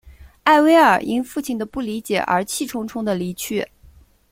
[0.41, 3.67] 艾薇尔因父亲的不理解而气冲冲地离去。